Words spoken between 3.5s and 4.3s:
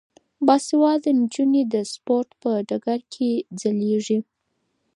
ځلیږي.